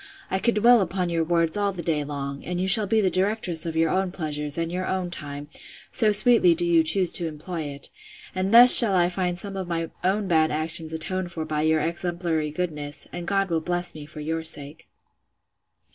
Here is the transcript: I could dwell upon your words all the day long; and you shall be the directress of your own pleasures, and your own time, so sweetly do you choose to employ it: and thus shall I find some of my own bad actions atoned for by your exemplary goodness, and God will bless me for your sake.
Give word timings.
I 0.31 0.39
could 0.39 0.55
dwell 0.55 0.81
upon 0.81 1.09
your 1.11 1.23
words 1.23 1.55
all 1.55 1.71
the 1.73 1.83
day 1.83 2.03
long; 2.03 2.43
and 2.43 2.59
you 2.59 2.67
shall 2.67 2.87
be 2.87 3.01
the 3.01 3.11
directress 3.11 3.67
of 3.67 3.75
your 3.75 3.91
own 3.91 4.11
pleasures, 4.11 4.57
and 4.57 4.71
your 4.71 4.87
own 4.87 5.11
time, 5.11 5.47
so 5.91 6.11
sweetly 6.11 6.55
do 6.55 6.65
you 6.65 6.81
choose 6.81 7.11
to 7.11 7.27
employ 7.27 7.65
it: 7.65 7.91
and 8.33 8.51
thus 8.51 8.75
shall 8.75 8.95
I 8.95 9.09
find 9.09 9.37
some 9.37 9.55
of 9.55 9.67
my 9.67 9.91
own 10.03 10.27
bad 10.27 10.49
actions 10.49 10.91
atoned 10.91 11.31
for 11.31 11.45
by 11.45 11.61
your 11.61 11.81
exemplary 11.81 12.49
goodness, 12.49 13.07
and 13.13 13.27
God 13.27 13.51
will 13.51 13.61
bless 13.61 13.93
me 13.93 14.07
for 14.07 14.21
your 14.21 14.43
sake. 14.43 14.87